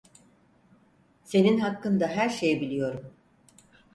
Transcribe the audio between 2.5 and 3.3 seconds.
biliyorum.